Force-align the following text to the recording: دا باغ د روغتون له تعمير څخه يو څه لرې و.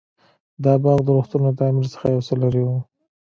دا 0.63 0.73
باغ 0.83 0.99
د 1.03 1.07
روغتون 1.15 1.41
له 1.47 1.51
تعمير 1.59 1.85
څخه 1.93 2.05
يو 2.13 2.21
څه 2.27 2.33
لرې 2.41 2.61
و. 2.65 2.69